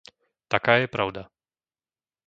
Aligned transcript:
Taká 0.53 0.73
je 0.81 0.89
pravda. 0.95 1.21